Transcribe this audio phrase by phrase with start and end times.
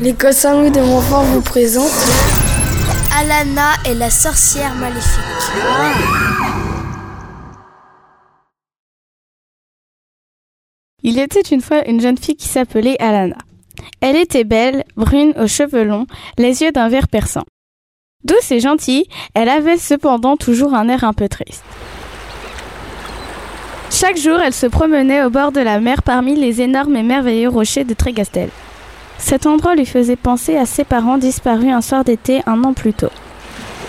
[0.00, 1.92] L'école Saint-Louis de Montfort vous présente
[3.16, 5.20] Alana et la sorcière maléfique.
[11.04, 13.36] Il était une fois une jeune fille qui s'appelait Alana.
[14.00, 16.06] Elle était belle, brune, aux cheveux longs,
[16.38, 17.44] les yeux d'un vert perçant.
[18.24, 19.04] Douce et gentille,
[19.34, 21.62] elle avait cependant toujours un air un peu triste.
[23.92, 27.48] Chaque jour, elle se promenait au bord de la mer parmi les énormes et merveilleux
[27.48, 28.50] rochers de Trégastel.
[29.24, 32.92] Cet endroit lui faisait penser à ses parents disparus un soir d'été un an plus
[32.92, 33.08] tôt.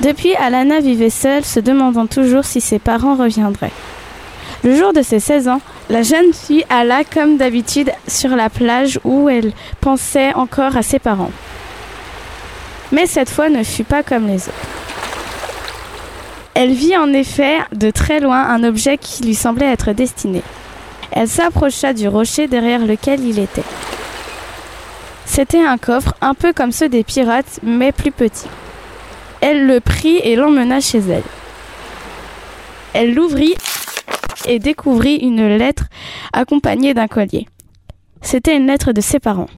[0.00, 3.70] Depuis, Alana vivait seule, se demandant toujours si ses parents reviendraient.
[4.64, 8.98] Le jour de ses 16 ans, la jeune fille alla comme d'habitude sur la plage
[9.04, 11.30] où elle pensait encore à ses parents.
[12.90, 14.68] Mais cette fois ne fut pas comme les autres.
[16.54, 20.42] Elle vit en effet de très loin un objet qui lui semblait être destiné.
[21.12, 23.62] Elle s'approcha du rocher derrière lequel il était.
[25.32, 28.48] C'était un coffre un peu comme ceux des pirates, mais plus petit.
[29.40, 31.22] Elle le prit et l'emmena chez elle.
[32.94, 33.54] Elle l'ouvrit
[34.48, 35.84] et découvrit une lettre
[36.32, 37.46] accompagnée d'un collier.
[38.20, 39.48] C'était une lettre de ses parents.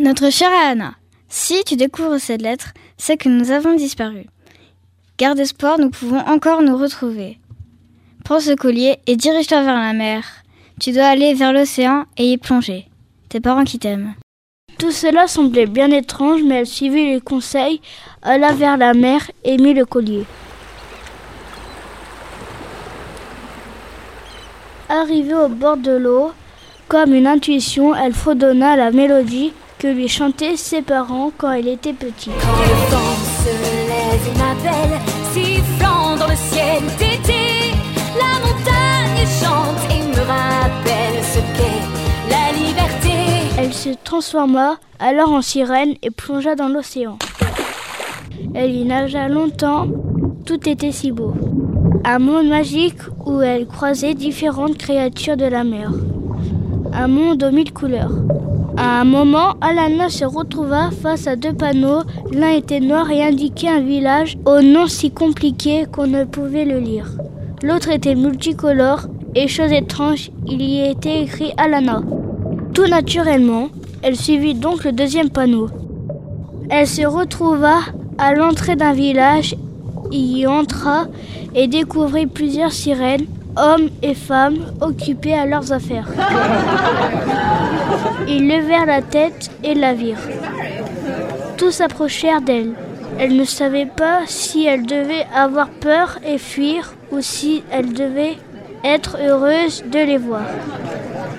[0.00, 0.94] Notre chère Anna,
[1.28, 4.24] si tu découvres cette lettre, c'est que nous avons disparu.
[5.18, 7.38] Garde espoir, nous pouvons encore nous retrouver.
[8.24, 10.24] Prends ce collier et dirige-toi vers la mer.
[10.80, 12.88] Tu dois aller vers l'océan et y plonger.
[13.28, 14.14] Tes parents qui t'aiment.
[14.82, 17.80] Tout cela semblait bien étrange, mais elle suivit les conseils,
[18.20, 20.24] alla vers la mer et mit le collier.
[24.88, 26.32] Arrivée au bord de l'eau,
[26.88, 31.92] comme une intuition, elle fredonna la mélodie que lui chantaient ses parents quand elle était
[31.92, 32.32] petite.
[43.82, 47.18] Se transforma alors en sirène et plongea dans l'océan.
[48.54, 49.88] Elle y nagea longtemps,
[50.46, 51.34] tout était si beau.
[52.04, 55.90] Un monde magique où elle croisait différentes créatures de la mer.
[56.92, 58.12] Un monde aux mille couleurs.
[58.76, 62.02] À un moment, Alana se retrouva face à deux panneaux.
[62.30, 66.78] L'un était noir et indiquait un village au nom si compliqué qu'on ne pouvait le
[66.78, 67.10] lire.
[67.64, 72.02] L'autre était multicolore et chose étrange, il y était écrit Alana.
[72.74, 73.68] Tout naturellement,
[74.02, 75.68] elle suivit donc le deuxième panneau.
[76.70, 77.80] Elle se retrouva
[78.16, 79.54] à l'entrée d'un village,
[80.10, 81.06] y entra
[81.54, 86.08] et découvrit plusieurs sirènes, hommes et femmes occupés à leurs affaires.
[88.26, 90.28] Ils levèrent la tête et la virent.
[91.58, 92.72] Tous approchèrent d'elle.
[93.18, 98.38] Elle ne savait pas si elle devait avoir peur et fuir ou si elle devait
[98.82, 100.44] être heureuse de les voir.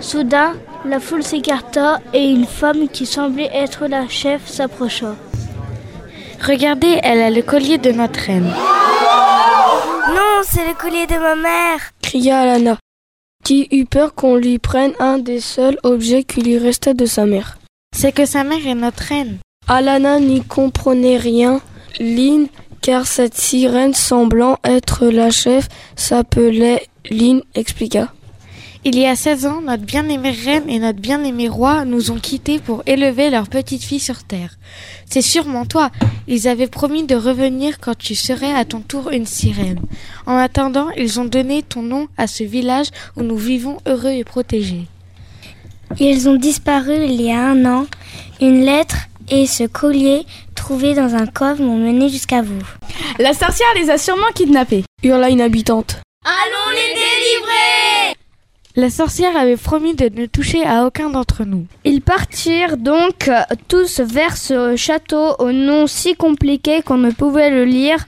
[0.00, 0.52] Soudain,
[0.84, 5.14] la foule s'écarta et une femme qui semblait être la chef s'approcha.
[6.44, 8.52] Regardez, elle a le collier de notre reine.
[10.08, 12.78] Non, c'est le collier de ma mère cria Alana,
[13.44, 17.26] qui eut peur qu'on lui prenne un des seuls objets qui lui restait de sa
[17.26, 17.58] mère.
[17.96, 19.38] C'est que sa mère est notre reine.
[19.68, 21.60] Alana n'y comprenait rien,
[22.00, 22.48] Lynn,
[22.80, 28.12] car cette sirène semblant être la chef s'appelait Lynn, expliqua.
[28.84, 32.58] Il y a 16 ans, notre bien-aimée reine et notre bien-aimé roi nous ont quittés
[32.58, 34.56] pour élever leur petite fille sur terre.
[35.08, 35.92] C'est sûrement toi.
[36.26, 39.80] Ils avaient promis de revenir quand tu serais à ton tour une sirène.
[40.26, 44.24] En attendant, ils ont donné ton nom à ce village où nous vivons heureux et
[44.24, 44.88] protégés.
[46.00, 47.86] Ils ont disparu il y a un an.
[48.40, 48.96] Une lettre
[49.30, 50.26] et ce collier
[50.56, 52.62] trouvé dans un coffre m'ont mené jusqu'à vous.
[53.20, 54.82] La sorcière les a sûrement kidnappés.
[55.04, 56.00] Hurla une habitante.
[56.24, 58.01] Allons les délivrer
[58.74, 61.66] La sorcière avait promis de ne toucher à aucun d'entre nous.
[61.84, 67.50] Ils partirent donc euh, tous vers ce château au nom si compliqué qu'on ne pouvait
[67.50, 68.06] le lire.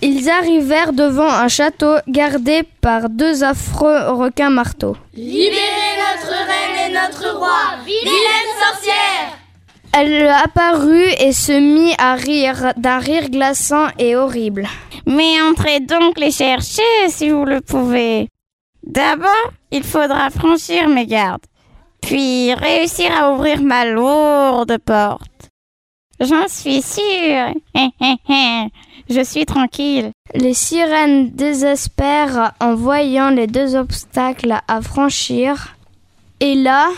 [0.00, 4.96] Ils arrivèrent devant un château gardé par deux affreux requins marteaux.
[5.14, 9.36] Libérez notre reine et notre roi, vilaine sorcière
[9.94, 14.68] Elle apparut et se mit à rire d'un rire glaçant et horrible.
[15.06, 18.28] Mais entrez donc les chercher si vous le pouvez.
[18.84, 21.44] D'abord, il faudra franchir mes gardes,
[22.00, 25.30] puis réussir à ouvrir ma lourde porte.
[26.20, 27.54] J'en suis sûre.
[29.10, 30.12] Je suis tranquille.
[30.34, 35.74] Les sirènes désespèrent en voyant les deux obstacles à franchir.
[36.38, 36.90] Et là,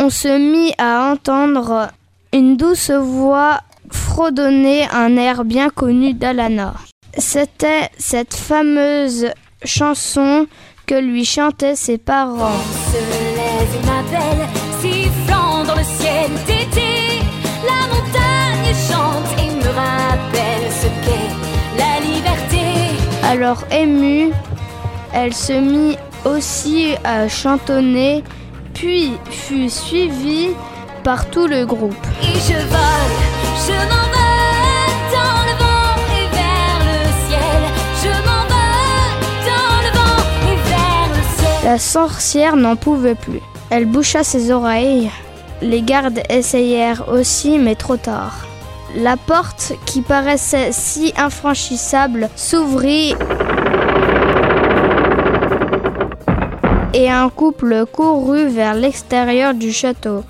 [0.00, 1.88] on se mit à entendre
[2.32, 6.74] une douce voix fredonner un air bien connu d'Alana.
[7.16, 9.30] C'était cette fameuse
[9.64, 10.46] chanson
[10.90, 12.50] que lui chantaient ses parents.
[12.50, 12.98] On se
[13.38, 14.48] lève une belle,
[14.80, 17.20] sifflant dans le ciel d'été.
[17.64, 21.30] La montagne chante et me rappelle ce qu'est
[21.78, 22.64] la liberté.
[23.22, 24.32] Alors émue,
[25.14, 28.24] elle se mit aussi à chantonner,
[28.74, 30.48] puis fut suivie
[31.04, 32.04] par tout le groupe.
[32.20, 33.16] Et je vole,
[33.64, 34.19] je m'en
[41.70, 43.38] La sorcière n'en pouvait plus.
[43.70, 45.08] Elle boucha ses oreilles.
[45.62, 48.44] Les gardes essayèrent aussi, mais trop tard.
[48.96, 53.14] La porte, qui paraissait si infranchissable, s'ouvrit
[56.92, 60.24] et un couple courut vers l'extérieur du château.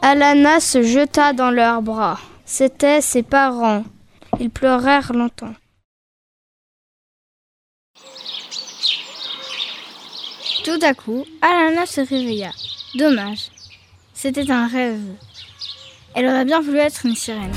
[0.00, 2.20] Alana se jeta dans leurs bras.
[2.44, 3.82] C'étaient ses parents.
[4.38, 5.54] Ils pleurèrent longtemps.
[10.66, 12.50] Tout à coup, Alana se réveilla.
[12.96, 13.52] Dommage.
[14.12, 14.98] C'était un rêve.
[16.12, 17.52] Elle aurait bien voulu être une sirène.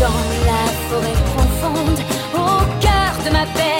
[0.00, 0.06] Dans
[0.46, 2.00] la forêt profonde,
[2.34, 3.79] au cœur de ma paix.